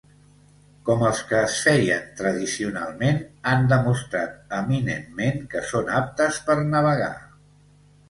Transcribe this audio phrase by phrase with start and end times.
[0.87, 3.21] Com els que es feien tradicionalment,
[3.53, 7.17] han demostrat eminentment que són aptes per navegar.